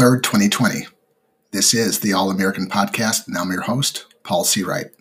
3rd, 0.00 0.22
2020. 0.22 0.86
This 1.50 1.74
is 1.74 2.00
the 2.00 2.14
All 2.14 2.30
American 2.30 2.70
Podcast, 2.70 3.28
and 3.28 3.36
I'm 3.36 3.50
your 3.50 3.60
host, 3.60 4.06
Paul 4.22 4.44
Seawright. 4.44 4.92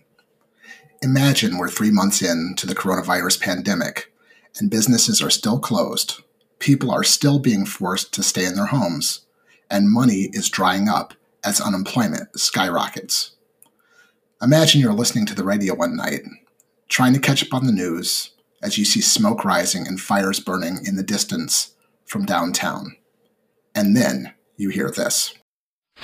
Imagine 1.01 1.57
we're 1.57 1.69
three 1.69 1.89
months 1.89 2.21
into 2.21 2.67
the 2.67 2.75
coronavirus 2.75 3.39
pandemic, 3.39 4.11
and 4.57 4.69
businesses 4.69 5.21
are 5.21 5.29
still 5.29 5.57
closed, 5.57 6.21
people 6.59 6.91
are 6.91 7.05
still 7.05 7.39
being 7.39 7.65
forced 7.65 8.13
to 8.13 8.23
stay 8.23 8.43
in 8.43 8.55
their 8.55 8.65
homes, 8.65 9.21
and 9.71 9.89
money 9.89 10.31
is 10.33 10.49
drying 10.49 10.89
up 10.89 11.13
as 11.45 11.61
unemployment 11.61 12.37
skyrockets. 12.37 13.37
Imagine 14.41 14.81
you're 14.81 14.91
listening 14.91 15.25
to 15.27 15.33
the 15.33 15.45
radio 15.45 15.75
one 15.75 15.95
night, 15.95 16.23
trying 16.89 17.13
to 17.13 17.21
catch 17.21 17.41
up 17.41 17.53
on 17.53 17.65
the 17.65 17.71
news 17.71 18.31
as 18.61 18.77
you 18.77 18.83
see 18.83 18.99
smoke 18.99 19.45
rising 19.45 19.87
and 19.87 20.01
fires 20.01 20.41
burning 20.41 20.79
in 20.85 20.97
the 20.97 21.03
distance 21.03 21.73
from 22.03 22.25
downtown. 22.25 22.97
And 23.73 23.95
then 23.95 24.33
you 24.59 24.67
hear 24.67 24.91
this. 24.91 25.31
The 25.31 26.03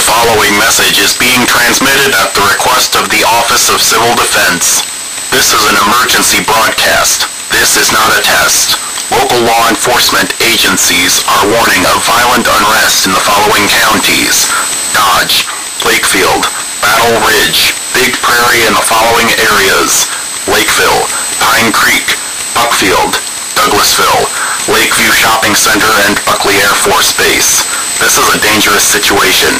following 0.00 0.56
message 0.56 0.96
is 0.96 1.12
being 1.20 1.44
transmitted 1.44 2.16
at 2.16 2.32
the 2.32 2.40
request 2.48 2.96
of 2.96 3.12
the 3.12 3.20
Office 3.28 3.68
of 3.68 3.84
Civil 3.84 4.16
Defense. 4.16 4.80
This 5.28 5.52
is 5.52 5.60
an 5.68 5.76
emergency 5.84 6.40
broadcast. 6.48 7.28
This 7.52 7.76
is 7.76 7.92
not 7.92 8.16
a 8.16 8.24
test. 8.24 8.80
Local 9.12 9.44
law 9.44 9.68
enforcement 9.68 10.32
agencies 10.40 11.20
are 11.28 11.52
warning 11.52 11.84
of 11.92 12.00
violent 12.08 12.48
unrest 12.48 13.04
in 13.04 13.12
the 13.12 13.20
following 13.20 13.68
counties. 13.68 14.48
Dodge, 14.96 15.44
Lakefield, 15.84 16.46
Battle 16.80 17.20
Ridge, 17.26 17.76
Big 17.92 18.16
Prairie 18.24 18.64
and 18.64 18.76
the 18.76 18.86
following 18.86 19.28
areas. 19.36 20.08
Lakeville, 20.48 21.04
Pine 21.42 21.74
Creek, 21.74 22.06
Buckfield, 22.56 23.18
Douglasville, 23.58 24.24
Lakeview 24.70 25.12
Shopping 25.12 25.58
Center 25.58 25.90
and 26.08 26.16
Buckley 26.24 26.56
Air 26.62 26.76
Force 26.86 27.12
Base. 27.18 27.66
This 27.98 28.16
is 28.16 28.28
a 28.30 28.40
dangerous 28.40 28.86
situation. 28.86 29.52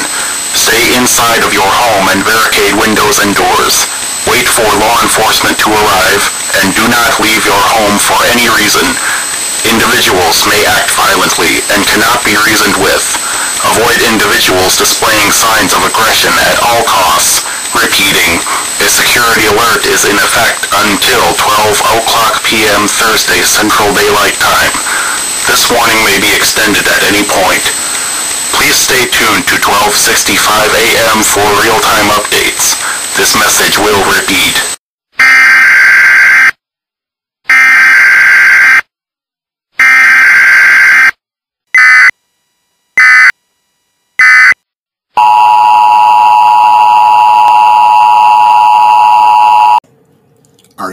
Stay 0.56 0.96
inside 0.96 1.44
of 1.44 1.52
your 1.52 1.68
home 1.68 2.08
and 2.14 2.24
barricade 2.24 2.78
windows 2.80 3.20
and 3.20 3.36
doors. 3.36 3.84
Wait 4.30 4.48
for 4.48 4.66
law 4.80 4.96
enforcement 5.04 5.58
to 5.60 5.68
arrive 5.70 6.22
and 6.62 6.72
do 6.72 6.84
not 6.88 7.18
leave 7.20 7.44
your 7.44 7.60
home 7.76 7.98
for 8.00 8.18
any 8.32 8.48
reason. 8.56 8.86
Individuals 9.68 10.46
may 10.46 10.62
act 10.70 10.94
violently 10.94 11.60
and 11.74 11.82
cannot 11.84 12.22
be 12.22 12.38
reasoned 12.46 12.78
with. 12.78 13.04
Avoid 13.64 13.98
individuals 14.12 14.76
displaying 14.76 15.32
signs 15.32 15.72
of 15.72 15.80
aggression 15.88 16.32
at 16.52 16.60
all 16.60 16.84
costs. 16.84 17.40
Repeating, 17.72 18.36
a 18.84 18.88
security 18.88 19.48
alert 19.48 19.88
is 19.88 20.04
in 20.04 20.16
effect 20.20 20.68
until 20.84 21.24
12 21.40 22.04
o'clock 22.04 22.44
p.m. 22.44 22.84
Thursday 22.84 23.40
Central 23.40 23.88
Daylight 23.96 24.36
Time. 24.36 24.72
This 25.48 25.72
warning 25.72 26.00
may 26.04 26.20
be 26.20 26.32
extended 26.36 26.84
at 26.84 27.02
any 27.08 27.24
point. 27.24 27.64
Please 28.52 28.76
stay 28.76 29.08
tuned 29.08 29.44
to 29.48 29.56
1265 29.64 30.36
a.m. 30.36 31.24
for 31.24 31.44
real-time 31.64 32.08
updates. 32.12 32.76
This 33.16 33.36
message 33.36 33.78
will 33.80 34.00
repeat. 34.12 34.75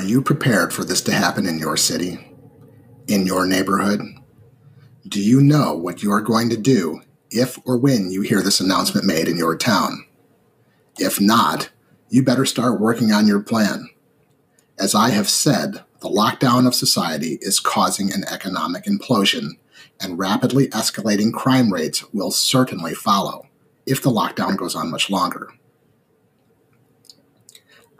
You 0.03 0.21
prepared 0.21 0.73
for 0.73 0.83
this 0.83 1.01
to 1.01 1.11
happen 1.11 1.47
in 1.47 1.59
your 1.59 1.77
city? 1.77 2.19
In 3.07 3.25
your 3.25 3.45
neighborhood? 3.45 4.01
Do 5.07 5.21
you 5.21 5.41
know 5.41 5.73
what 5.73 6.01
you 6.01 6.11
are 6.11 6.21
going 6.21 6.49
to 6.49 6.57
do 6.57 7.01
if 7.29 7.59
or 7.65 7.77
when 7.77 8.11
you 8.11 8.21
hear 8.21 8.41
this 8.41 8.59
announcement 8.59 9.05
made 9.05 9.27
in 9.27 9.37
your 9.37 9.57
town? 9.57 10.05
If 10.97 11.19
not, 11.19 11.69
you 12.09 12.23
better 12.23 12.45
start 12.45 12.79
working 12.79 13.11
on 13.11 13.27
your 13.27 13.41
plan. 13.41 13.89
As 14.77 14.95
I 14.95 15.09
have 15.09 15.29
said, 15.29 15.83
the 16.01 16.09
lockdown 16.09 16.67
of 16.67 16.75
society 16.75 17.37
is 17.41 17.59
causing 17.59 18.11
an 18.11 18.23
economic 18.31 18.85
implosion, 18.85 19.51
and 19.99 20.19
rapidly 20.19 20.67
escalating 20.67 21.33
crime 21.33 21.71
rates 21.71 22.03
will 22.13 22.31
certainly 22.31 22.93
follow 22.93 23.47
if 23.85 24.01
the 24.01 24.11
lockdown 24.11 24.57
goes 24.57 24.75
on 24.75 24.91
much 24.91 25.09
longer. 25.09 25.49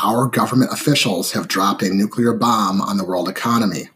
Our 0.03 0.27
government 0.27 0.73
officials 0.73 1.31
have 1.31 1.47
dropped 1.47 1.81
a 1.81 1.89
nuclear 1.89 2.33
bomb 2.33 2.81
on 2.81 2.97
the 2.97 3.05
world 3.05 3.29
economy, 3.29 3.87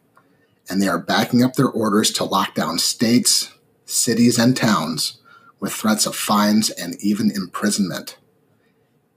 and 0.70 0.82
they 0.82 0.88
are 0.88 0.98
backing 0.98 1.44
up 1.44 1.56
their 1.56 1.68
orders 1.68 2.12
to 2.12 2.24
lock 2.24 2.56
down 2.56 2.80
states, 2.80 3.54
cities, 3.84 4.40
and 4.40 4.56
towns 4.56 5.20
with 5.60 5.74
threats 5.74 6.06
of 6.06 6.16
fines 6.16 6.70
and 6.70 6.96
even 7.02 7.30
imprisonment. 7.30 8.18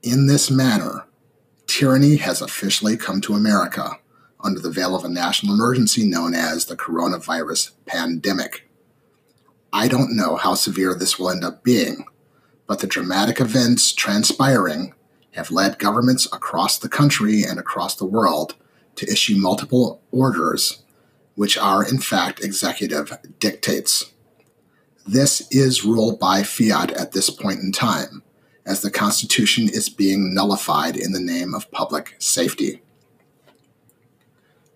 In 0.03 0.27
this 0.27 0.51
manner, 0.51 1.05
tyranny 1.65 2.17
has 2.17 2.41
officially 2.41 2.97
come 2.97 3.21
to 3.21 3.35
America 3.35 3.93
under 4.41 4.59
the 4.59 4.69
veil 4.69 4.93
of 4.93 5.05
a 5.05 5.09
national 5.09 5.53
emergency 5.53 6.05
known 6.05 6.33
as 6.33 6.65
the 6.65 6.75
coronavirus 6.75 7.71
pandemic. 7.85 8.67
I 9.71 9.87
don't 9.87 10.13
know 10.13 10.35
how 10.35 10.55
severe 10.55 10.93
this 10.93 11.17
will 11.17 11.29
end 11.29 11.45
up 11.45 11.63
being, 11.63 12.03
but 12.67 12.79
the 12.79 12.87
dramatic 12.87 13.39
events 13.39 13.93
transpiring 13.93 14.93
have 15.31 15.51
led 15.51 15.79
governments 15.79 16.25
across 16.27 16.77
the 16.77 16.89
country 16.89 17.43
and 17.43 17.59
across 17.59 17.95
the 17.95 18.05
world 18.05 18.55
to 18.95 19.09
issue 19.09 19.37
multiple 19.37 20.01
orders, 20.11 20.83
which 21.35 21.57
are 21.57 21.87
in 21.87 21.99
fact 21.99 22.43
executive 22.43 23.17
dictates. 23.39 24.11
This 25.07 25.47
is 25.49 25.85
ruled 25.85 26.19
by 26.19 26.43
fiat 26.43 26.91
at 26.91 27.13
this 27.13 27.29
point 27.29 27.61
in 27.61 27.71
time, 27.71 28.23
as 28.65 28.81
the 28.81 28.91
Constitution 28.91 29.67
is 29.69 29.89
being 29.89 30.33
nullified 30.33 30.95
in 30.95 31.13
the 31.13 31.19
name 31.19 31.53
of 31.53 31.71
public 31.71 32.15
safety. 32.19 32.81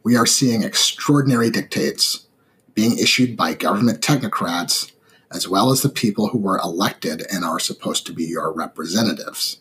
We 0.03 0.15
are 0.15 0.25
seeing 0.25 0.63
extraordinary 0.63 1.49
dictates 1.49 2.27
being 2.73 2.97
issued 2.97 3.35
by 3.37 3.53
government 3.53 4.01
technocrats 4.01 4.91
as 5.31 5.47
well 5.49 5.71
as 5.71 5.81
the 5.81 5.89
people 5.89 6.27
who 6.27 6.37
were 6.37 6.59
elected 6.59 7.23
and 7.31 7.43
are 7.43 7.59
supposed 7.59 8.05
to 8.05 8.13
be 8.13 8.23
your 8.23 8.53
representatives 8.53 9.59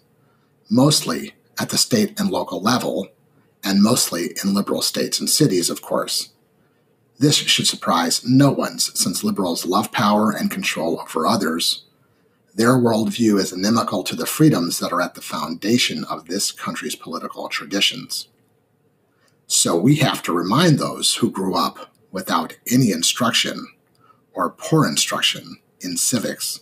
mostly 0.71 1.35
at 1.59 1.71
the 1.71 1.79
state 1.79 2.19
and 2.19 2.31
local 2.31 2.61
level, 2.61 3.09
and 3.63 3.83
mostly 3.83 4.35
in 4.43 4.55
liberal 4.55 4.83
states 4.83 5.21
and 5.21 5.31
cities, 5.31 5.71
of 5.71 5.83
course. 5.83 6.31
This 7.19 7.37
should 7.37 7.67
surprise 7.67 8.23
no 8.27 8.51
one, 8.51 8.79
since 8.79 9.23
liberals 9.23 9.65
love 9.65 9.93
power 9.93 10.31
and 10.31 10.51
control 10.51 11.01
over 11.01 11.27
others. 11.27 11.85
Their 12.55 12.73
worldview 12.73 13.39
is 13.39 13.53
inimical 13.53 14.03
to 14.05 14.17
the 14.17 14.27
freedoms 14.27 14.79
that 14.79 14.93
are 14.93 15.01
at 15.01 15.15
the 15.15 15.21
foundation 15.21 16.05
of 16.05 16.27
this 16.27 16.53
country's 16.53 16.97
political 16.97 17.49
traditions. 17.49 18.29
So 19.47 19.77
we 19.77 19.97
have 19.97 20.23
to 20.23 20.33
remind 20.33 20.79
those 20.79 21.17
who 21.17 21.31
grew 21.31 21.55
up 21.55 21.95
without 22.11 22.57
any 22.71 22.91
instruction 22.91 23.67
or 24.33 24.51
poor 24.51 24.87
instruction 24.87 25.59
in 25.81 25.97
civics 25.97 26.61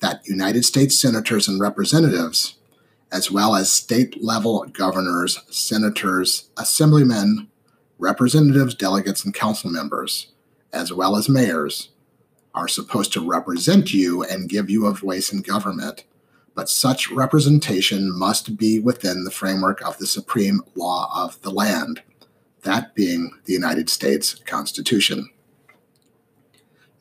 that 0.00 0.26
United 0.26 0.64
States 0.64 1.00
senators 1.00 1.48
and 1.48 1.60
representatives 1.60 2.56
as 3.12 3.30
well 3.30 3.54
as 3.54 3.70
state 3.70 4.24
level 4.24 4.64
governors, 4.72 5.38
senators, 5.50 6.48
assemblymen, 6.56 7.46
representatives, 7.98 8.74
delegates, 8.74 9.24
and 9.24 9.34
council 9.34 9.70
members, 9.70 10.32
as 10.72 10.92
well 10.92 11.14
as 11.14 11.28
mayors, 11.28 11.90
are 12.54 12.66
supposed 12.66 13.12
to 13.12 13.26
represent 13.26 13.92
you 13.92 14.24
and 14.24 14.48
give 14.48 14.70
you 14.70 14.86
a 14.86 14.94
voice 14.94 15.30
in 15.30 15.42
government. 15.42 16.04
But 16.54 16.70
such 16.70 17.10
representation 17.10 18.10
must 18.10 18.56
be 18.56 18.80
within 18.80 19.24
the 19.24 19.30
framework 19.30 19.86
of 19.86 19.98
the 19.98 20.06
supreme 20.06 20.62
law 20.74 21.10
of 21.14 21.40
the 21.42 21.50
land, 21.50 22.02
that 22.62 22.94
being 22.94 23.30
the 23.44 23.52
United 23.52 23.90
States 23.90 24.34
Constitution. 24.46 25.28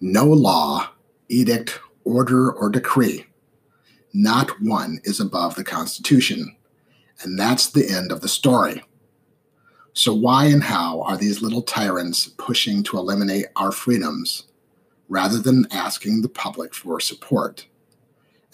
No 0.02 0.26
law, 0.26 0.90
edict, 1.30 1.80
order, 2.04 2.52
or 2.52 2.70
decree 2.70 3.26
not 4.14 4.62
one 4.62 5.00
is 5.04 5.20
above 5.20 5.56
the 5.56 5.64
Constitution. 5.64 6.56
And 7.22 7.38
that's 7.38 7.68
the 7.68 7.90
end 7.90 8.12
of 8.12 8.22
the 8.22 8.28
story. 8.28 8.84
So, 9.94 10.14
why 10.14 10.46
and 10.46 10.64
how 10.64 11.02
are 11.02 11.18
these 11.18 11.42
little 11.42 11.62
tyrants 11.62 12.28
pushing 12.38 12.82
to 12.84 12.98
eliminate 12.98 13.48
our 13.58 13.72
freedoms 13.72 14.44
rather 15.10 15.38
than 15.38 15.68
asking 15.70 16.22
the 16.22 16.30
public 16.30 16.74
for 16.74 17.00
support? 17.00 17.68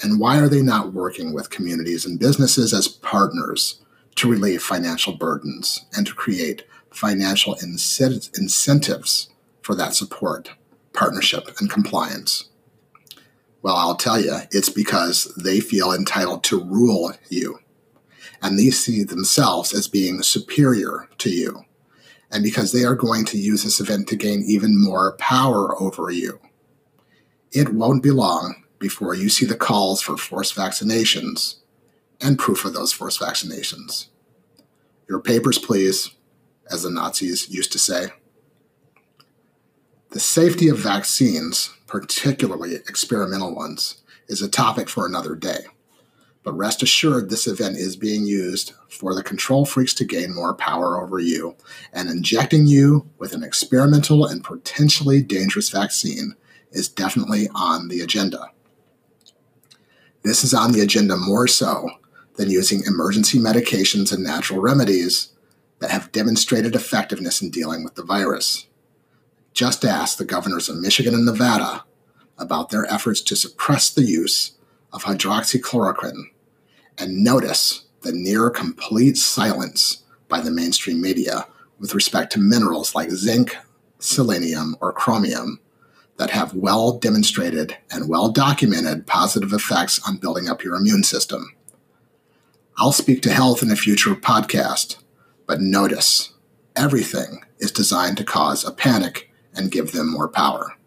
And 0.01 0.19
why 0.19 0.39
are 0.39 0.49
they 0.49 0.61
not 0.61 0.93
working 0.93 1.33
with 1.33 1.49
communities 1.49 2.05
and 2.05 2.19
businesses 2.19 2.73
as 2.73 2.87
partners 2.87 3.81
to 4.15 4.29
relieve 4.29 4.63
financial 4.63 5.13
burdens 5.13 5.85
and 5.95 6.05
to 6.07 6.13
create 6.13 6.65
financial 6.91 7.55
incentives 7.63 9.29
for 9.61 9.75
that 9.75 9.93
support, 9.93 10.51
partnership, 10.93 11.47
and 11.59 11.69
compliance? 11.69 12.49
Well, 13.61 13.75
I'll 13.75 13.95
tell 13.95 14.19
you, 14.21 14.37
it's 14.51 14.69
because 14.69 15.33
they 15.35 15.59
feel 15.59 15.91
entitled 15.91 16.43
to 16.45 16.63
rule 16.63 17.13
you. 17.29 17.59
and 18.41 18.57
they 18.57 18.69
see 18.69 19.03
themselves 19.03 19.73
as 19.73 19.87
being 19.87 20.21
superior 20.21 21.07
to 21.19 21.29
you, 21.29 21.65
and 22.31 22.43
because 22.43 22.71
they 22.71 22.83
are 22.83 22.95
going 22.95 23.25
to 23.25 23.37
use 23.37 23.63
this 23.63 23.79
event 23.79 24.07
to 24.07 24.15
gain 24.15 24.43
even 24.45 24.81
more 24.81 25.15
power 25.17 25.79
over 25.81 26.11
you. 26.11 26.39
It 27.51 27.73
won't 27.73 28.03
be 28.03 28.11
long 28.11 28.63
before 28.79 29.15
you 29.15 29.29
see 29.29 29.45
the 29.45 29.55
calls 29.55 30.01
for 30.01 30.17
forced 30.17 30.55
vaccinations 30.55 31.55
and 32.21 32.37
proof 32.37 32.65
of 32.65 32.73
those 32.73 32.93
forced 32.93 33.19
vaccinations. 33.19 34.07
Your 35.09 35.19
papers, 35.19 35.57
please, 35.57 36.11
as 36.69 36.83
the 36.83 36.91
Nazis 36.91 37.49
used 37.49 37.71
to 37.71 37.79
say. 37.79 38.07
The 40.11 40.19
safety 40.21 40.69
of 40.69 40.77
vaccines, 40.77 41.73
particularly 41.85 42.75
experimental 42.75 43.53
ones, 43.53 44.01
is 44.29 44.41
a 44.41 44.47
topic 44.47 44.87
for 44.87 45.05
another 45.05 45.35
day. 45.35 45.65
But 46.43 46.53
rest 46.53 46.81
assured, 46.81 47.29
this 47.29 47.45
event 47.45 47.75
is 47.75 47.97
being 47.97 48.25
used 48.25 48.71
for 48.87 49.13
the 49.13 49.21
control 49.21 49.65
freaks 49.65 49.93
to 49.95 50.05
gain 50.05 50.33
more 50.33 50.53
power 50.53 51.01
over 51.01 51.19
you, 51.19 51.57
and 51.91 52.09
injecting 52.09 52.67
you 52.67 53.09
with 53.17 53.33
an 53.33 53.43
experimental 53.43 54.25
and 54.25 54.45
potentially 54.45 55.21
dangerous 55.21 55.69
vaccine 55.69 56.35
is 56.71 56.87
definitely 56.87 57.49
on 57.53 57.89
the 57.89 57.99
agenda. 57.99 58.51
This 60.23 60.41
is 60.41 60.53
on 60.53 60.71
the 60.71 60.81
agenda 60.81 61.17
more 61.17 61.47
so 61.47 61.89
than 62.35 62.49
using 62.49 62.83
emergency 62.85 63.39
medications 63.39 64.13
and 64.13 64.23
natural 64.23 64.61
remedies 64.61 65.33
that 65.79 65.91
have 65.91 66.13
demonstrated 66.13 66.75
effectiveness 66.75 67.41
in 67.41 67.51
dealing 67.51 67.83
with 67.83 67.95
the 67.95 68.03
virus. 68.03 68.67
Just 69.57 69.83
ask 69.83 70.19
the 70.19 70.23
governors 70.23 70.69
of 70.69 70.77
Michigan 70.77 71.15
and 71.15 71.25
Nevada 71.25 71.83
about 72.37 72.69
their 72.69 72.85
efforts 72.93 73.21
to 73.21 73.35
suppress 73.35 73.89
the 73.89 74.03
use 74.03 74.51
of 74.93 75.05
hydroxychloroquine 75.05 76.25
and 76.99 77.23
notice 77.23 77.87
the 78.01 78.11
near 78.11 78.51
complete 78.51 79.17
silence 79.17 80.03
by 80.27 80.41
the 80.41 80.51
mainstream 80.51 81.01
media 81.01 81.47
with 81.79 81.95
respect 81.95 82.31
to 82.33 82.39
minerals 82.39 82.93
like 82.93 83.09
zinc, 83.09 83.57
selenium, 83.97 84.75
or 84.79 84.93
chromium 84.93 85.59
that 86.17 86.29
have 86.29 86.53
well 86.53 86.91
demonstrated 86.99 87.75
and 87.89 88.07
well 88.07 88.29
documented 88.29 89.07
positive 89.07 89.53
effects 89.53 89.99
on 90.07 90.17
building 90.17 90.47
up 90.47 90.63
your 90.63 90.75
immune 90.75 91.03
system. 91.03 91.55
I'll 92.77 92.91
speak 92.91 93.23
to 93.23 93.33
health 93.33 93.63
in 93.63 93.71
a 93.71 93.75
future 93.75 94.13
podcast, 94.13 94.97
but 95.47 95.61
notice 95.61 96.31
everything 96.75 97.43
is 97.57 97.71
designed 97.71 98.17
to 98.17 98.23
cause 98.23 98.63
a 98.63 98.71
panic 98.71 99.26
and 99.57 99.71
give 99.71 99.91
them 99.91 100.11
more 100.11 100.27
power. 100.27 100.77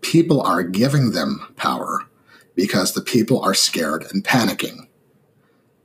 People 0.00 0.40
are 0.40 0.62
giving 0.62 1.12
them 1.12 1.52
power 1.56 2.06
because 2.54 2.94
the 2.94 3.02
people 3.02 3.40
are 3.42 3.54
scared 3.54 4.06
and 4.10 4.24
panicking. 4.24 4.88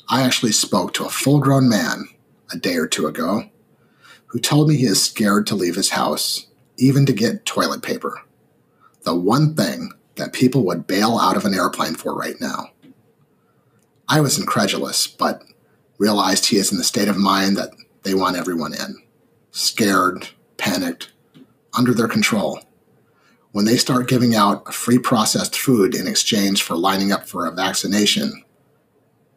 I 0.10 0.24
actually 0.24 0.52
spoke 0.52 0.94
to 0.94 1.06
a 1.06 1.10
full 1.10 1.40
grown 1.40 1.68
man 1.68 2.08
a 2.52 2.58
day 2.58 2.78
or 2.78 2.88
two 2.88 3.08
ago 3.08 3.50
who 4.28 4.40
told 4.40 4.70
me 4.70 4.76
he 4.76 4.86
is 4.86 5.04
scared 5.04 5.48
to 5.48 5.56
leave 5.56 5.76
his 5.76 5.92
house, 5.92 6.48
even 6.78 7.06
to 7.06 7.14
get 7.14 7.46
toilet 7.46 7.82
paper. 7.82 8.22
The 9.04 9.16
one 9.16 9.56
thing 9.56 9.92
that 10.16 10.34
people 10.34 10.66
would 10.66 10.88
bail 10.88 11.18
out 11.18 11.38
of 11.38 11.46
an 11.46 11.54
airplane 11.54 11.96
for 11.96 12.16
right 12.16 12.36
now. 12.40 12.70
I 14.08 14.22
was 14.22 14.38
incredulous, 14.38 15.08
but 15.08 15.42
realized 15.98 16.48
he 16.48 16.58
is 16.58 16.72
in 16.72 16.78
the 16.78 16.84
state 16.84 17.08
of 17.08 17.18
mind 17.18 17.58
that 17.58 17.72
they 18.04 18.14
want 18.14 18.38
everyone 18.38 18.74
in. 18.74 19.02
Scared, 19.52 20.30
panicked, 20.66 21.12
under 21.78 21.94
their 21.94 22.08
control 22.08 22.60
when 23.56 23.64
they 23.64 23.78
start 23.78 24.10
giving 24.10 24.36
out 24.36 24.74
free 24.74 25.00
processed 25.00 25.58
food 25.58 25.96
in 25.96 26.08
exchange 26.08 26.62
for 26.62 26.76
lining 26.76 27.14
up 27.14 27.26
for 27.26 27.46
a 27.46 27.52
vaccination, 27.52 28.44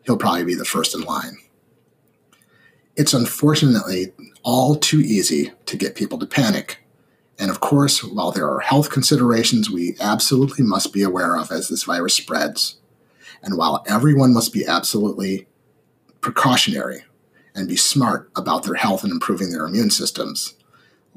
he'll 0.03 0.17
probably 0.17 0.43
be 0.43 0.57
the 0.57 0.65
first 0.65 0.93
in 0.93 1.03
line. 1.03 1.39
It's 2.97 3.15
unfortunately 3.15 4.13
all 4.43 4.75
too 4.75 4.99
easy 4.99 5.53
to 5.67 5.77
get 5.77 5.95
people 5.95 6.19
to 6.19 6.27
panic. 6.27 6.85
And 7.39 7.49
of 7.49 7.61
course, 7.61 8.03
while 8.03 8.33
there 8.33 8.51
are 8.51 8.59
health 8.59 8.91
considerations 8.91 9.71
we 9.71 9.95
absolutely 10.01 10.65
must 10.65 10.93
be 10.93 11.05
aware 11.05 11.37
of 11.37 11.53
as 11.53 11.69
this 11.69 11.85
virus 11.85 12.15
spreads, 12.15 12.81
and 13.41 13.57
while 13.57 13.85
everyone 13.87 14.35
must 14.35 14.53
be 14.53 14.67
absolutely 14.67 15.47
precautionary 16.21 17.05
and 17.55 17.69
be 17.69 17.77
smart 17.77 18.33
about 18.35 18.65
their 18.65 18.75
health 18.75 19.05
and 19.05 19.13
improving 19.13 19.53
their 19.53 19.67
immune 19.67 19.91
systems, 19.91 20.58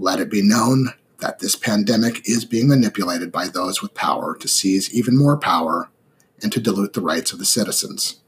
let 0.01 0.19
it 0.19 0.31
be 0.31 0.41
known 0.41 0.89
that 1.19 1.39
this 1.39 1.55
pandemic 1.55 2.27
is 2.27 2.43
being 2.43 2.67
manipulated 2.67 3.31
by 3.31 3.47
those 3.47 3.81
with 3.81 3.93
power 3.93 4.35
to 4.35 4.47
seize 4.47 4.93
even 4.93 5.15
more 5.15 5.37
power 5.37 5.89
and 6.41 6.51
to 6.51 6.59
dilute 6.59 6.93
the 6.93 7.01
rights 7.01 7.31
of 7.31 7.37
the 7.37 7.45
citizens. 7.45 8.19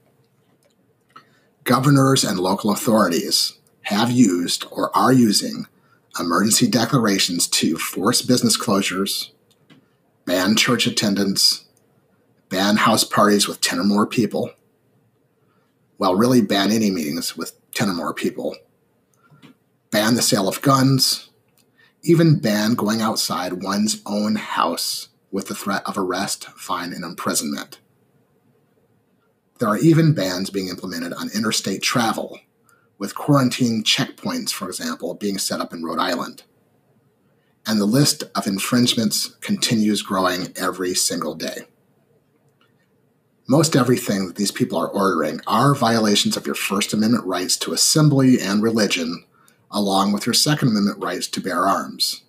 Governors 1.63 2.23
and 2.23 2.39
local 2.39 2.71
authorities 2.71 3.57
have 3.83 4.11
used 4.11 4.65
or 4.69 4.95
are 4.95 5.11
using 5.11 5.65
emergency 6.19 6.67
declarations 6.67 7.47
to 7.47 7.77
force 7.77 8.21
business 8.21 8.55
closures, 8.55 9.31
ban 10.25 10.55
church 10.55 10.85
attendance, 10.85 11.65
ban 12.49 12.77
house 12.77 13.03
parties 13.03 13.47
with 13.47 13.61
10 13.61 13.79
or 13.79 13.83
more 13.83 14.05
people, 14.05 14.51
well, 15.97 16.13
really 16.13 16.41
ban 16.41 16.71
any 16.71 16.91
meetings 16.91 17.35
with 17.35 17.59
10 17.73 17.89
or 17.89 17.93
more 17.93 18.13
people, 18.13 18.55
ban 19.89 20.13
the 20.13 20.21
sale 20.21 20.47
of 20.47 20.61
guns, 20.61 21.29
even 22.03 22.37
ban 22.37 22.75
going 22.75 23.01
outside 23.01 23.63
one's 23.63 24.01
own 24.05 24.35
house 24.35 25.07
with 25.31 25.47
the 25.47 25.55
threat 25.55 25.81
of 25.85 25.97
arrest, 25.97 26.45
fine, 26.49 26.91
and 26.91 27.03
imprisonment. 27.03 27.79
There 29.59 29.69
are 29.69 29.77
even 29.77 30.13
bans 30.13 30.49
being 30.49 30.67
implemented 30.67 31.13
on 31.13 31.31
interstate 31.33 31.81
travel, 31.81 32.39
with 32.97 33.15
quarantine 33.15 33.83
checkpoints, 33.83 34.51
for 34.51 34.67
example, 34.67 35.13
being 35.13 35.37
set 35.37 35.61
up 35.61 35.73
in 35.73 35.83
Rhode 35.83 35.99
Island. 35.99 36.43
And 37.65 37.79
the 37.79 37.85
list 37.85 38.25
of 38.35 38.45
infringements 38.45 39.35
continues 39.39 40.01
growing 40.01 40.53
every 40.57 40.93
single 40.93 41.33
day. 41.33 41.67
Most 43.47 43.75
everything 43.75 44.27
that 44.27 44.35
these 44.35 44.51
people 44.51 44.77
are 44.77 44.89
ordering 44.89 45.39
are 45.47 45.73
violations 45.75 46.35
of 46.35 46.45
your 46.45 46.55
First 46.55 46.93
Amendment 46.93 47.25
rights 47.25 47.57
to 47.57 47.73
assembly 47.73 48.39
and 48.41 48.61
religion 48.61 49.25
along 49.73 50.13
with 50.13 50.25
your 50.25 50.33
Second 50.33 50.69
Amendment 50.69 51.03
rights 51.03 51.27
to 51.27 51.41
bear 51.41 51.67
arms. 51.67 52.21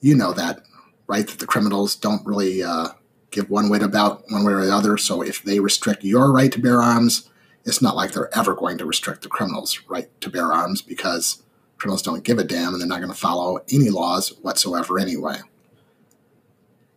You 0.00 0.14
know 0.14 0.32
that, 0.32 0.60
right? 1.06 1.26
That 1.26 1.38
the 1.38 1.46
criminals 1.46 1.94
don't 1.94 2.26
really 2.26 2.62
uh, 2.62 2.88
give 3.30 3.48
one 3.48 3.70
way 3.70 3.78
about 3.78 4.24
one 4.28 4.44
way 4.44 4.52
or 4.52 4.64
the 4.64 4.74
other. 4.74 4.98
So 4.98 5.22
if 5.22 5.42
they 5.42 5.60
restrict 5.60 6.04
your 6.04 6.32
right 6.32 6.52
to 6.52 6.60
bear 6.60 6.82
arms, 6.82 7.30
it's 7.64 7.80
not 7.80 7.96
like 7.96 8.12
they're 8.12 8.36
ever 8.36 8.54
going 8.54 8.78
to 8.78 8.84
restrict 8.84 9.22
the 9.22 9.28
criminals' 9.28 9.80
right 9.88 10.08
to 10.20 10.30
bear 10.30 10.52
arms 10.52 10.82
because 10.82 11.42
criminals 11.76 12.02
don't 12.02 12.24
give 12.24 12.38
a 12.38 12.44
damn 12.44 12.72
and 12.72 12.80
they're 12.80 12.88
not 12.88 13.00
going 13.00 13.12
to 13.12 13.18
follow 13.18 13.60
any 13.70 13.88
laws 13.88 14.30
whatsoever 14.42 14.98
anyway. 14.98 15.36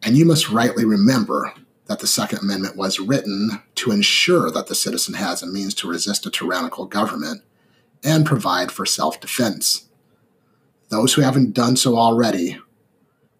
And 0.03 0.17
you 0.17 0.25
must 0.25 0.49
rightly 0.49 0.85
remember 0.85 1.53
that 1.85 1.99
the 1.99 2.07
Second 2.07 2.39
Amendment 2.39 2.77
was 2.77 2.99
written 2.99 3.61
to 3.75 3.91
ensure 3.91 4.49
that 4.49 4.67
the 4.67 4.75
citizen 4.75 5.13
has 5.15 5.43
a 5.43 5.47
means 5.47 5.75
to 5.75 5.87
resist 5.87 6.25
a 6.25 6.31
tyrannical 6.31 6.85
government 6.85 7.43
and 8.03 8.25
provide 8.25 8.71
for 8.71 8.85
self 8.85 9.19
defense. 9.19 9.87
Those 10.89 11.13
who 11.13 11.21
haven't 11.21 11.53
done 11.53 11.77
so 11.77 11.97
already, 11.97 12.57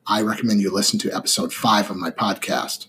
I 0.08 0.22
recommend 0.22 0.62
you 0.62 0.72
listen 0.72 1.00
to 1.00 1.15
episode 1.15 1.53
5 1.53 1.91
of 1.91 1.98
my 1.98 2.12
podcast. 2.12 2.88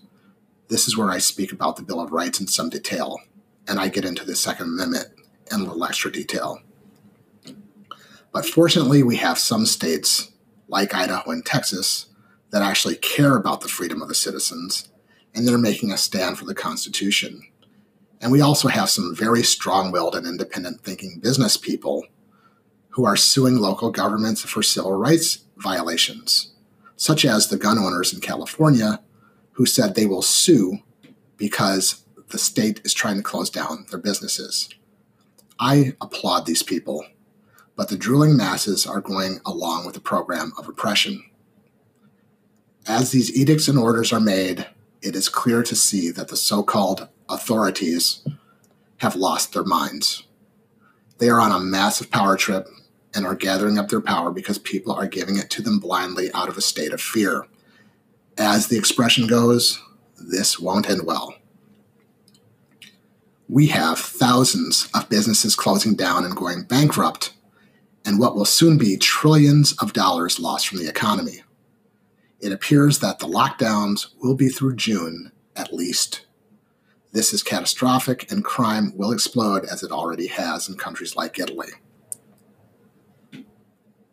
This 0.69 0.87
is 0.87 0.97
where 0.97 1.11
I 1.11 1.17
speak 1.17 1.51
about 1.51 1.75
the 1.75 1.83
Bill 1.83 1.99
of 1.99 2.11
Rights 2.11 2.39
in 2.39 2.47
some 2.47 2.69
detail, 2.69 3.19
and 3.67 3.79
I 3.79 3.89
get 3.89 4.05
into 4.05 4.25
the 4.25 4.35
Second 4.35 4.67
Amendment 4.67 5.07
in 5.51 5.59
a 5.59 5.63
little 5.63 5.83
extra 5.83 6.11
detail. 6.11 6.61
But 8.31 8.45
fortunately, 8.45 9.03
we 9.03 9.17
have 9.17 9.37
some 9.37 9.65
states, 9.65 10.31
like 10.67 10.95
Idaho 10.95 11.31
and 11.31 11.45
Texas, 11.45 12.07
that 12.49 12.61
actually 12.61 12.95
care 12.95 13.35
about 13.35 13.61
the 13.61 13.67
freedom 13.67 14.01
of 14.01 14.07
the 14.07 14.15
citizens, 14.15 14.89
and 15.35 15.47
they're 15.47 15.57
making 15.57 15.91
a 15.91 15.97
stand 15.97 16.37
for 16.37 16.45
the 16.45 16.55
Constitution. 16.55 17.43
And 18.21 18.31
we 18.31 18.41
also 18.41 18.67
have 18.67 18.89
some 18.89 19.15
very 19.15 19.43
strong 19.43 19.91
willed 19.91 20.15
and 20.15 20.25
independent 20.25 20.81
thinking 20.81 21.19
business 21.21 21.57
people 21.57 22.05
who 22.89 23.05
are 23.05 23.15
suing 23.15 23.57
local 23.57 23.91
governments 23.91 24.41
for 24.41 24.63
civil 24.63 24.93
rights 24.93 25.45
violations, 25.57 26.53
such 26.95 27.25
as 27.25 27.47
the 27.47 27.57
gun 27.57 27.77
owners 27.77 28.13
in 28.13 28.21
California 28.21 28.99
who 29.53 29.65
said 29.65 29.95
they 29.95 30.05
will 30.05 30.21
sue 30.21 30.79
because 31.37 32.03
the 32.29 32.37
state 32.37 32.81
is 32.83 32.93
trying 32.93 33.17
to 33.17 33.23
close 33.23 33.49
down 33.49 33.85
their 33.89 33.99
businesses. 33.99 34.69
I 35.59 35.93
applaud 36.01 36.45
these 36.45 36.63
people, 36.63 37.05
but 37.75 37.89
the 37.89 37.97
drooling 37.97 38.35
masses 38.35 38.85
are 38.85 39.01
going 39.01 39.39
along 39.45 39.85
with 39.85 39.95
the 39.95 40.01
program 40.01 40.51
of 40.57 40.67
oppression. 40.67 41.23
As 42.87 43.11
these 43.11 43.35
edicts 43.35 43.67
and 43.67 43.77
orders 43.77 44.11
are 44.11 44.19
made, 44.19 44.67
it 45.01 45.15
is 45.15 45.29
clear 45.29 45.63
to 45.63 45.75
see 45.75 46.11
that 46.11 46.27
the 46.27 46.35
so 46.35 46.63
called 46.63 47.07
authorities 47.29 48.25
have 48.97 49.15
lost 49.15 49.53
their 49.53 49.63
minds. 49.63 50.23
They 51.17 51.29
are 51.29 51.39
on 51.39 51.51
a 51.51 51.59
massive 51.59 52.11
power 52.11 52.35
trip 52.35 52.67
and 53.13 53.25
are 53.25 53.35
gathering 53.35 53.77
up 53.77 53.89
their 53.89 54.01
power 54.01 54.31
because 54.31 54.57
people 54.57 54.93
are 54.93 55.07
giving 55.07 55.37
it 55.37 55.49
to 55.51 55.61
them 55.61 55.79
blindly 55.79 56.31
out 56.33 56.49
of 56.49 56.57
a 56.57 56.61
state 56.61 56.93
of 56.93 57.01
fear. 57.01 57.47
As 58.37 58.67
the 58.67 58.77
expression 58.77 59.27
goes, 59.27 59.81
this 60.19 60.59
won't 60.59 60.89
end 60.89 61.05
well. 61.05 61.35
We 63.47 63.67
have 63.67 63.99
thousands 63.99 64.89
of 64.95 65.09
businesses 65.09 65.55
closing 65.55 65.95
down 65.95 66.25
and 66.25 66.35
going 66.35 66.63
bankrupt, 66.63 67.33
and 68.05 68.17
what 68.17 68.35
will 68.35 68.45
soon 68.45 68.77
be 68.77 68.97
trillions 68.97 69.73
of 69.73 69.93
dollars 69.93 70.39
lost 70.39 70.67
from 70.67 70.79
the 70.79 70.89
economy. 70.89 71.43
It 72.39 72.51
appears 72.51 72.99
that 72.99 73.19
the 73.19 73.27
lockdowns 73.27 74.07
will 74.21 74.35
be 74.35 74.49
through 74.49 74.75
June 74.75 75.31
at 75.55 75.73
least. 75.73 76.25
This 77.13 77.31
is 77.31 77.43
catastrophic, 77.43 78.31
and 78.31 78.43
crime 78.43 78.91
will 78.97 79.11
explode 79.11 79.65
as 79.65 79.83
it 79.83 79.91
already 79.91 80.25
has 80.27 80.67
in 80.67 80.77
countries 80.77 81.15
like 81.15 81.37
Italy. 81.37 81.69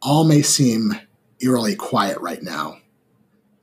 All 0.02 0.24
may 0.24 0.42
seem 0.42 1.00
eerily 1.40 1.74
quiet 1.74 2.18
right 2.20 2.42
now, 2.42 2.76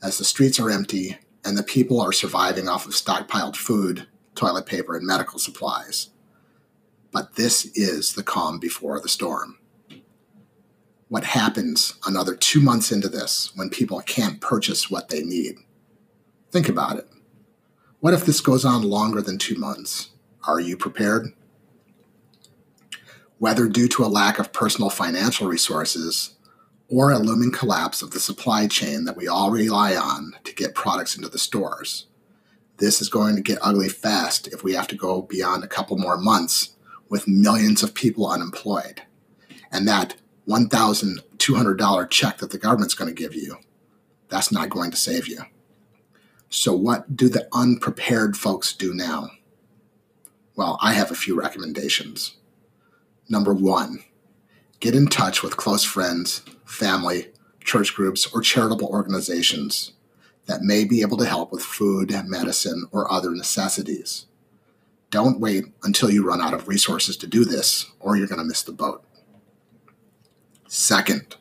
as 0.02 0.18
the 0.18 0.26
streets 0.26 0.60
are 0.60 0.72
empty 0.72 1.18
and 1.46 1.56
the 1.56 1.64
people 1.64 2.02
are 2.02 2.12
surviving 2.12 2.68
off 2.68 2.88
of 2.88 2.94
stockpiled 2.94 3.56
food, 3.56 4.08
toilet 4.34 4.66
paper, 4.66 4.98
and 4.98 5.06
medical 5.06 5.38
supplies. 5.38 6.10
But 7.12 7.36
this 7.36 7.66
is 7.76 8.14
the 8.14 8.24
calm 8.24 8.60
before 8.60 9.00
the 9.00 9.08
storm. 9.08 9.60
What 11.10 11.24
happens 11.24 11.94
another 12.06 12.36
two 12.36 12.60
months 12.60 12.92
into 12.92 13.08
this 13.08 13.52
when 13.56 13.70
people 13.70 14.02
can't 14.02 14.42
purchase 14.42 14.90
what 14.90 15.10
they 15.10 15.22
need? 15.22 15.58
Think 16.52 16.68
about 16.68 16.98
it. 16.98 17.08
What 18.00 18.14
if 18.14 18.28
this 18.28 18.42
goes 18.42 18.64
on 18.64 18.84
longer 18.84 19.24
than 19.24 19.40
two 19.40 19.56
months? 19.56 20.12
Are 20.48 20.60
you 20.60 20.78
prepared? 20.78 21.34
Whether 23.40 23.68
due 23.68 23.88
to 23.88 24.06
a 24.06 24.08
lack 24.08 24.38
of 24.38 24.54
personal 24.54 24.92
financial 24.92 25.48
resources 25.48 26.36
or 26.88 27.12
a 27.12 27.18
looming 27.18 27.52
collapse 27.52 28.04
of 28.04 28.12
the 28.12 28.20
supply 28.20 28.68
chain 28.68 29.06
that 29.06 29.18
we 29.18 29.28
all 29.28 29.50
rely 29.50 29.96
on 29.96 30.34
to 30.44 30.54
get 30.54 30.76
products 30.76 31.16
into 31.16 31.28
the 31.28 31.40
stores, 31.40 32.06
this 32.78 33.02
is 33.02 33.10
going 33.10 33.36
to 33.36 33.42
get 33.42 33.58
ugly 33.64 33.90
fast 33.90 34.48
if 34.50 34.64
we 34.64 34.74
have 34.74 34.88
to 34.90 34.96
go 34.96 35.24
beyond 35.24 35.64
a 35.64 35.68
couple 35.68 35.98
more 35.98 36.18
months 36.18 36.76
with 37.10 37.28
millions 37.28 37.82
of 37.82 37.96
people 37.96 38.30
unemployed. 38.30 39.02
And 39.72 39.88
that 39.88 40.16
$1,200 40.48 42.10
check 42.12 42.38
that 42.38 42.52
the 42.52 42.60
government's 42.60 42.94
going 42.94 43.14
to 43.14 43.22
give 43.22 43.34
you, 43.34 43.58
that's 44.30 44.52
not 44.52 44.70
going 44.70 44.92
to 44.92 44.98
save 44.98 45.28
you. 45.28 45.40
So, 46.50 46.74
what 46.74 47.16
do 47.16 47.30
the 47.30 47.48
unprepared 47.52 48.38
folks 48.38 48.74
do 48.74 48.94
now? 48.94 49.30
Well, 50.56 50.78
I 50.82 50.94
have 50.94 51.12
a 51.12 51.16
few 51.16 51.40
recommendations. 51.40 52.38
Number 53.30 53.54
one, 53.54 54.04
get 54.80 54.96
in 54.96 55.08
touch 55.08 55.44
with 55.44 55.58
close 55.58 55.84
friends, 55.84 56.42
family, 56.66 57.28
church 57.60 57.94
groups, 57.94 58.28
or 58.34 58.42
charitable 58.42 58.88
organizations 58.88 59.92
that 60.46 60.62
may 60.62 60.86
be 60.86 61.02
able 61.02 61.18
to 61.18 61.26
help 61.26 61.52
with 61.52 61.62
food, 61.62 62.12
medicine, 62.26 62.86
or 62.92 63.12
other 63.12 63.32
necessities. 63.32 64.26
Don't 65.10 65.40
wait 65.40 65.66
until 65.84 66.10
you 66.10 66.26
run 66.26 66.42
out 66.42 66.54
of 66.54 66.68
resources 66.68 67.18
to 67.18 67.28
do 67.28 67.46
this, 67.46 67.86
or 68.00 68.16
you're 68.16 68.28
going 68.28 68.40
to 68.40 68.46
miss 68.46 68.64
the 68.64 68.72
boat. 68.72 69.04
Second, 70.68 71.36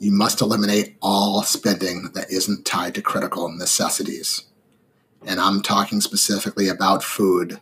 you 0.00 0.10
must 0.10 0.40
eliminate 0.40 0.96
all 1.02 1.42
spending 1.42 2.10
that 2.14 2.32
isn't 2.32 2.64
tied 2.64 2.94
to 2.94 3.02
critical 3.02 3.50
necessities. 3.50 4.44
And 5.26 5.38
I'm 5.38 5.60
talking 5.60 6.00
specifically 6.00 6.68
about 6.68 7.04
food, 7.04 7.60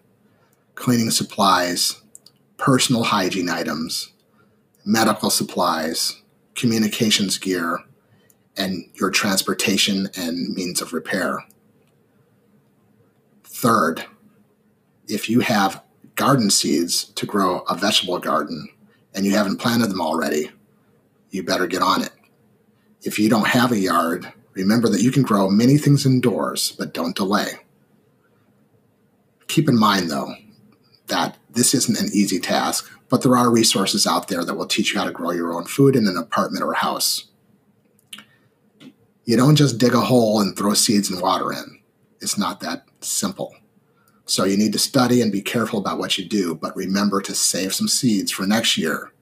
cleaning 0.76 1.10
supplies, 1.10 2.00
personal 2.56 3.02
hygiene 3.02 3.48
items, 3.50 4.12
medical 4.84 5.30
supplies, 5.30 6.22
communications 6.54 7.38
gear, 7.38 7.80
and 8.56 8.88
your 8.94 9.10
transportation 9.10 10.08
and 10.16 10.54
means 10.54 10.80
of 10.80 10.92
repair. 10.92 11.44
Third, 13.42 14.04
if 15.08 15.28
you 15.28 15.40
have 15.40 15.82
garden 16.14 16.50
seeds 16.50 17.04
to 17.04 17.26
grow 17.26 17.60
a 17.68 17.74
vegetable 17.74 18.20
garden 18.20 18.68
and 19.12 19.26
you 19.26 19.34
haven't 19.34 19.58
planted 19.58 19.90
them 19.90 20.00
already, 20.00 20.52
you 21.30 21.42
better 21.42 21.66
get 21.66 21.82
on 21.82 22.02
it. 22.02 22.10
If 23.02 23.18
you 23.18 23.28
don't 23.28 23.48
have 23.48 23.72
a 23.72 23.78
yard, 23.78 24.32
remember 24.54 24.88
that 24.88 25.02
you 25.02 25.10
can 25.10 25.22
grow 25.22 25.48
many 25.48 25.78
things 25.78 26.04
indoors, 26.04 26.74
but 26.78 26.94
don't 26.94 27.16
delay. 27.16 27.52
Keep 29.46 29.68
in 29.68 29.78
mind, 29.78 30.10
though, 30.10 30.34
that 31.06 31.36
this 31.50 31.74
isn't 31.74 31.98
an 31.98 32.10
easy 32.12 32.38
task, 32.38 32.90
but 33.08 33.22
there 33.22 33.36
are 33.36 33.50
resources 33.50 34.06
out 34.06 34.28
there 34.28 34.44
that 34.44 34.54
will 34.54 34.66
teach 34.66 34.92
you 34.92 34.98
how 34.98 35.04
to 35.04 35.10
grow 35.10 35.30
your 35.30 35.54
own 35.54 35.64
food 35.64 35.96
in 35.96 36.06
an 36.06 36.16
apartment 36.16 36.62
or 36.64 36.74
house. 36.74 37.24
You 39.24 39.36
don't 39.36 39.56
just 39.56 39.78
dig 39.78 39.94
a 39.94 40.00
hole 40.00 40.40
and 40.40 40.56
throw 40.56 40.74
seeds 40.74 41.10
and 41.10 41.20
water 41.20 41.52
in. 41.52 41.80
It's 42.20 42.38
not 42.38 42.60
that 42.60 42.84
simple. 43.00 43.54
So 44.24 44.44
you 44.44 44.56
need 44.56 44.72
to 44.74 44.78
study 44.78 45.22
and 45.22 45.32
be 45.32 45.40
careful 45.40 45.78
about 45.78 45.98
what 45.98 46.18
you 46.18 46.24
do, 46.24 46.54
but 46.54 46.76
remember 46.76 47.22
to 47.22 47.34
save 47.34 47.74
some 47.74 47.88
seeds 47.88 48.30
for 48.30 48.46
next 48.46 48.76
year 48.76 49.12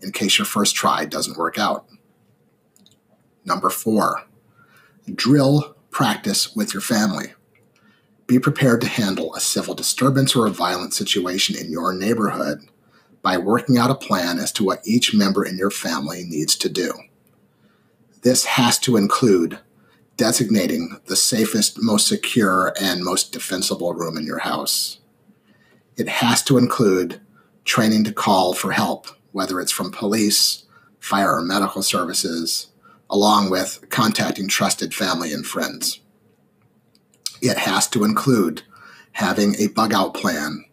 in 0.00 0.12
case 0.12 0.38
your 0.38 0.46
first 0.46 0.74
try 0.74 1.04
doesn't 1.04 1.36
work 1.36 1.58
out. 1.58 1.86
Number 3.46 3.70
four, 3.70 4.24
drill 5.14 5.76
practice 5.90 6.54
with 6.54 6.74
your 6.74 6.80
family. 6.80 7.32
Be 8.26 8.40
prepared 8.40 8.80
to 8.80 8.88
handle 8.88 9.34
a 9.34 9.40
civil 9.40 9.74
disturbance 9.74 10.34
or 10.34 10.46
a 10.46 10.50
violent 10.50 10.92
situation 10.92 11.56
in 11.56 11.70
your 11.70 11.94
neighborhood 11.94 12.68
by 13.22 13.38
working 13.38 13.78
out 13.78 13.90
a 13.90 13.94
plan 13.94 14.38
as 14.38 14.50
to 14.52 14.64
what 14.64 14.86
each 14.86 15.14
member 15.14 15.44
in 15.44 15.56
your 15.56 15.70
family 15.70 16.24
needs 16.24 16.56
to 16.56 16.68
do. 16.68 16.92
This 18.22 18.44
has 18.44 18.78
to 18.80 18.96
include 18.96 19.60
designating 20.16 21.00
the 21.06 21.16
safest, 21.16 21.80
most 21.80 22.08
secure, 22.08 22.74
and 22.80 23.04
most 23.04 23.32
defensible 23.32 23.94
room 23.94 24.16
in 24.16 24.26
your 24.26 24.38
house. 24.38 24.98
It 25.96 26.08
has 26.08 26.42
to 26.44 26.58
include 26.58 27.20
training 27.64 28.04
to 28.04 28.12
call 28.12 28.54
for 28.54 28.72
help, 28.72 29.06
whether 29.32 29.60
it's 29.60 29.72
from 29.72 29.92
police, 29.92 30.64
fire 30.98 31.36
or 31.36 31.42
medical 31.42 31.82
services, 31.82 32.68
along 33.10 33.50
with 33.50 33.84
contacting 33.90 34.48
trusted 34.48 34.94
family 34.94 35.32
and 35.32 35.46
friends. 35.46 36.00
It 37.40 37.58
has 37.58 37.86
to 37.88 38.04
include 38.04 38.62
having 39.12 39.54
a 39.56 39.68
bug 39.68 39.92
out 39.92 40.14
plan, 40.14 40.64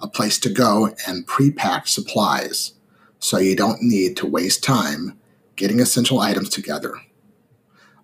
a 0.00 0.08
place 0.08 0.38
to 0.40 0.50
go, 0.50 0.94
and 1.06 1.26
pre 1.26 1.50
packed 1.50 1.88
supplies 1.88 2.72
so 3.18 3.38
you 3.38 3.56
don't 3.56 3.82
need 3.82 4.16
to 4.18 4.26
waste 4.26 4.62
time 4.62 5.18
getting 5.56 5.80
essential 5.80 6.20
items 6.20 6.48
together. 6.48 6.94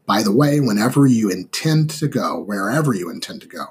By 0.06 0.22
the 0.22 0.32
way, 0.32 0.60
whenever 0.60 1.06
you 1.06 1.30
intend 1.30 1.90
to 1.90 2.08
go, 2.08 2.40
wherever 2.40 2.94
you 2.94 3.10
intend 3.10 3.42
to 3.42 3.46
go, 3.46 3.66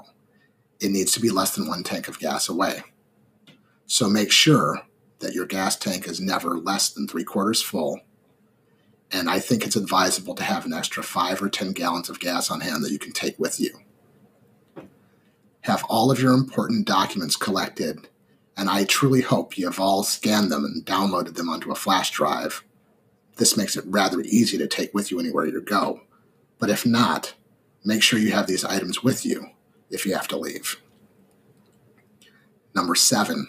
it 0.79 0.91
needs 0.91 1.11
to 1.13 1.19
be 1.19 1.29
less 1.29 1.55
than 1.55 1.67
one 1.67 1.83
tank 1.83 2.07
of 2.07 2.19
gas 2.19 2.47
away. 2.47 2.83
So 3.85 4.09
make 4.09 4.31
sure 4.31 4.81
that 5.19 5.33
your 5.33 5.45
gas 5.45 5.75
tank 5.75 6.07
is 6.07 6.21
never 6.21 6.57
less 6.57 6.89
than 6.89 7.07
three 7.07 7.23
quarters 7.23 7.61
full 7.61 7.99
and 9.11 9.29
I 9.29 9.39
think 9.39 9.65
it's 9.65 9.75
advisable 9.75 10.35
to 10.35 10.43
have 10.43 10.65
an 10.65 10.73
extra 10.73 11.03
five 11.03 11.41
or 11.41 11.49
10 11.49 11.73
gallons 11.73 12.09
of 12.09 12.19
gas 12.19 12.51
on 12.51 12.61
hand 12.61 12.83
that 12.83 12.91
you 12.91 12.99
can 12.99 13.11
take 13.11 13.37
with 13.39 13.59
you. 13.59 13.71
Have 15.61 15.83
all 15.89 16.11
of 16.11 16.21
your 16.21 16.33
important 16.33 16.85
documents 16.85 17.35
collected, 17.35 18.07
and 18.55 18.69
I 18.69 18.85
truly 18.85 19.21
hope 19.21 19.57
you 19.57 19.65
have 19.65 19.79
all 19.79 20.03
scanned 20.03 20.51
them 20.51 20.63
and 20.63 20.85
downloaded 20.85 21.35
them 21.35 21.49
onto 21.49 21.71
a 21.71 21.75
flash 21.75 22.11
drive. 22.11 22.63
This 23.37 23.57
makes 23.57 23.75
it 23.75 23.85
rather 23.87 24.21
easy 24.21 24.57
to 24.57 24.67
take 24.67 24.93
with 24.93 25.11
you 25.11 25.19
anywhere 25.19 25.45
you 25.45 25.61
go. 25.61 26.01
But 26.59 26.69
if 26.69 26.85
not, 26.85 27.33
make 27.83 28.03
sure 28.03 28.19
you 28.19 28.31
have 28.31 28.47
these 28.47 28.65
items 28.65 29.03
with 29.03 29.25
you 29.25 29.47
if 29.89 30.05
you 30.05 30.13
have 30.13 30.27
to 30.29 30.37
leave. 30.37 30.79
Number 32.75 32.95
seven, 32.95 33.47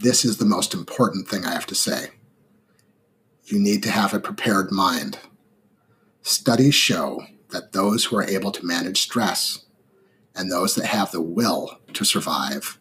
this 0.00 0.24
is 0.24 0.38
the 0.38 0.44
most 0.44 0.72
important 0.72 1.28
thing 1.28 1.44
I 1.44 1.52
have 1.52 1.66
to 1.66 1.74
say 1.74 2.10
you 3.46 3.60
need 3.60 3.82
to 3.84 3.90
have 3.90 4.12
a 4.12 4.20
prepared 4.20 4.72
mind. 4.72 5.18
Studies 6.22 6.74
show 6.74 7.24
that 7.50 7.72
those 7.72 8.04
who 8.04 8.16
are 8.16 8.24
able 8.24 8.50
to 8.50 8.66
manage 8.66 9.00
stress 9.00 9.64
and 10.34 10.50
those 10.50 10.74
that 10.74 10.86
have 10.86 11.12
the 11.12 11.20
will 11.20 11.78
to 11.92 12.04
survive 12.04 12.78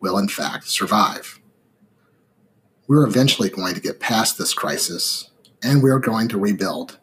will, 0.00 0.18
in 0.18 0.28
fact, 0.28 0.68
survive. 0.68 1.40
We're 2.88 3.06
eventually 3.06 3.48
going 3.48 3.74
to 3.74 3.80
get 3.80 4.00
past 4.00 4.38
this 4.38 4.52
crisis 4.52 5.30
and 5.62 5.82
we're 5.82 6.00
going 6.00 6.28
to 6.28 6.38
rebuild. 6.38 6.98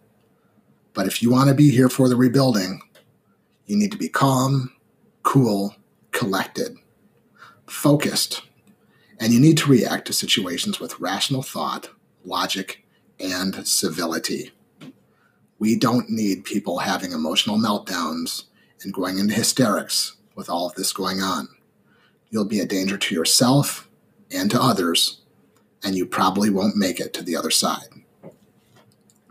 But 0.94 1.08
if 1.08 1.24
you 1.24 1.32
want 1.32 1.50
to 1.50 1.56
be 1.56 1.72
here 1.72 1.90
for 1.90 2.10
the 2.10 2.18
rebuilding, 2.18 2.82
you 3.66 3.78
need 3.78 3.92
to 3.94 3.98
be 3.98 4.10
calm, 4.10 4.74
cool, 5.24 5.76
collected, 6.12 6.76
focused, 7.66 8.44
and 9.20 9.32
you 9.32 9.40
need 9.40 9.58
to 9.60 9.72
react 9.72 10.06
to 10.08 10.14
situations 10.14 10.82
with 10.82 11.00
rational 11.00 11.42
thought 11.42 11.90
logic, 12.26 12.84
and 13.20 13.68
civility. 13.68 14.52
We 15.60 15.78
don't 15.78 16.10
need 16.10 16.44
people 16.44 16.80
having 16.80 17.12
emotional 17.12 17.58
meltdowns 17.58 18.46
and 18.82 18.94
going 18.94 19.18
into 19.18 19.34
hysterics 19.34 20.18
with 20.36 20.50
all 20.50 20.68
of 20.68 20.76
this 20.76 20.92
going 20.92 21.22
on. 21.22 21.48
You'll 22.30 22.46
be 22.46 22.60
a 22.60 22.66
danger 22.66 22.98
to 22.98 23.16
yourself 23.16 23.90
and 24.32 24.50
to 24.52 24.62
others, 24.62 25.22
and 25.84 25.96
you 25.96 26.06
probably 26.06 26.50
won't 26.50 26.76
make 26.76 27.00
it 27.00 27.14
to 27.14 27.24
the 27.24 27.36
other 27.36 27.52
side. 27.52 27.88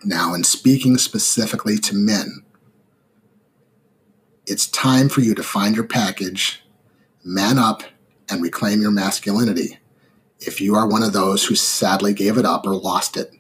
Now, 0.05 0.35
in 0.35 0.45
speaking 0.45 0.99
specifically 0.99 1.77
to 1.79 1.95
men, 1.95 2.45
it's 4.47 4.67
time 4.67 5.09
for 5.09 5.21
you 5.21 5.35
to 5.35 5.43
find 5.43 5.77
your 5.77 5.87
package, 5.87 6.63
man 7.25 7.59
up, 7.59 7.83
and 8.29 8.43
reclaim 8.43 8.81
your 8.81 8.91
masculinity 8.91 9.79
if 10.47 10.61
you 10.61 10.75
are 10.75 10.89
one 10.89 11.03
of 11.03 11.13
those 11.13 11.45
who 11.45 11.55
sadly 11.55 12.13
gave 12.13 12.37
it 12.37 12.45
up 12.45 12.67
or 12.67 12.75
lost 12.75 13.17
it 13.17 13.33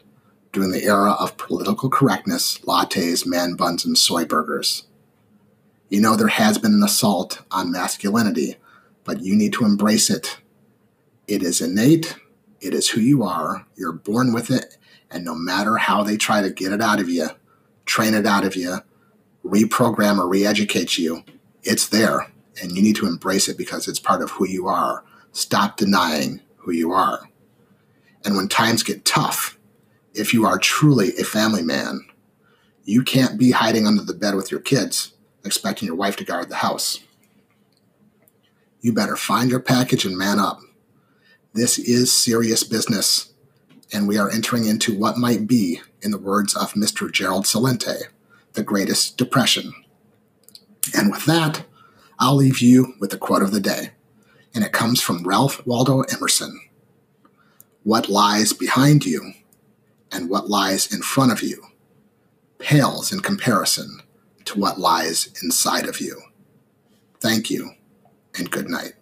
during 0.53 0.71
the 0.71 0.85
era 0.85 1.13
of 1.13 1.37
political 1.37 1.89
correctness, 1.89 2.59
lattes, 2.61 3.27
man 3.27 3.55
buns, 3.55 3.85
and 3.85 3.97
soy 3.97 4.25
burgers. 4.25 4.87
You 5.89 6.01
know 6.01 6.15
there 6.15 6.29
has 6.29 6.59
been 6.59 6.75
an 6.75 6.83
assault 6.83 7.43
on 7.51 7.73
masculinity, 7.73 8.57
but 9.05 9.23
you 9.23 9.35
need 9.35 9.53
to 9.55 9.65
embrace 9.65 10.11
it. 10.11 10.39
It 11.27 11.43
is 11.43 11.61
innate, 11.61 12.17
it 12.61 12.75
is 12.75 12.91
who 12.91 13.01
you 13.01 13.23
are, 13.23 13.67
you're 13.77 13.93
born 13.93 14.33
with 14.33 14.51
it, 14.51 14.77
and 15.11 15.25
no 15.25 15.35
matter 15.35 15.77
how 15.77 16.03
they 16.03 16.17
try 16.17 16.41
to 16.41 16.51
get 16.51 16.73
it 16.73 16.81
out 16.81 17.01
of 17.01 17.09
you, 17.09 17.29
train 17.85 18.15
it 18.15 18.27
out 18.27 18.45
of 18.45 18.55
you, 18.55 18.79
reprogram 19.45 20.19
or 20.19 20.29
re 20.29 20.47
educate 20.47 20.99
you, 20.99 21.25
it's 21.63 21.89
there, 21.89 22.31
and 22.61 22.73
you 22.73 22.83
need 22.83 22.97
to 22.97 23.07
embrace 23.07 23.49
it 23.49 23.59
because 23.59 23.89
it's 23.89 23.99
part 23.99 24.23
of 24.23 24.31
who 24.33 24.47
you 24.47 24.69
are. 24.69 25.05
Stop 25.33 25.77
denying 25.77 26.41
who 26.63 26.73
you 26.73 26.93
are. 26.93 27.29
And 28.25 28.37
when 28.37 28.49
times 28.49 28.83
get 28.83 29.05
tough, 29.05 29.59
if 30.15 30.33
you 30.33 30.47
are 30.47 30.59
truly 30.59 31.17
a 31.17 31.25
family 31.25 31.63
man, 31.63 32.07
you 32.85 33.03
can't 33.03 33.39
be 33.39 33.53
hiding 33.53 33.87
under 33.87 34.03
the 34.03 34.15
bed 34.15 34.35
with 34.35 34.51
your 34.51 34.61
kids, 34.61 35.13
expecting 35.45 35.87
your 35.87 35.97
wife 35.97 36.17
to 36.17 36.25
guard 36.25 36.49
the 36.49 36.57
house. 36.57 37.01
You 38.81 38.93
better 38.93 39.17
find 39.17 39.51
your 39.51 39.61
package 39.61 40.05
and 40.05 40.19
man 40.19 40.39
up. 40.39 40.61
This 41.55 41.79
is 41.79 42.13
serious 42.13 42.65
business, 42.65 43.33
and 43.93 44.09
we 44.09 44.19
are 44.19 44.31
entering 44.31 44.67
into 44.67 44.99
what 44.99 45.19
might 45.19 45.47
be, 45.47 45.81
in 46.01 46.11
the 46.11 46.19
words 46.19 46.57
of 46.57 46.73
Mr. 46.73 47.11
Gerald 47.11 47.45
Celente, 47.45 48.05
the 48.55 48.63
greatest 48.63 49.17
depression. 49.17 49.73
And 50.97 51.13
with 51.13 51.25
that, 51.27 51.65
I'll 52.19 52.35
leave 52.35 52.59
you 52.59 52.95
with 52.99 53.11
the 53.11 53.19
quote 53.19 53.43
of 53.43 53.53
the 53.53 53.61
day, 53.61 53.91
and 54.55 54.65
it 54.65 54.73
comes 54.73 55.01
from 55.01 55.27
Ralph 55.27 55.67
Waldo 55.67 56.03
Emerson. 56.03 56.61
What 57.85 58.09
lies 58.09 58.53
behind 58.53 59.05
you 59.05 59.33
and 60.11 60.29
what 60.29 60.49
lies 60.49 60.93
in 60.93 61.03
front 61.03 61.33
of 61.33 61.43
you 61.43 61.63
pales 62.63 63.13
in 63.13 63.21
comparison 63.21 64.01
to 64.45 64.59
what 64.59 64.79
lies 64.79 65.29
inside 65.43 65.87
of 65.87 66.01
you. 66.01 66.23
Thank 67.21 67.51
you, 67.51 67.73
and 68.39 68.51
good 68.51 68.69
night. 68.69 68.95